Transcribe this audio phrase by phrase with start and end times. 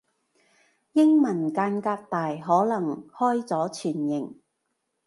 [0.93, 4.35] 英文間隔大可能開咗全形